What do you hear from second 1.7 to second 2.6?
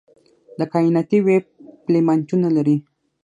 فیلامنټونه